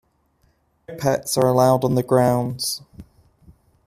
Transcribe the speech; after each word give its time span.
No 0.87 0.95
pets 0.95 1.37
are 1.37 1.45
allowed 1.47 1.83
on 1.83 1.93
the 1.93 2.01
grounds. 2.01 2.81